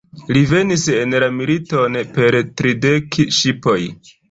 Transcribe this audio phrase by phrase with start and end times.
[0.35, 3.79] Li venis en la militon per tridek ŝipoj.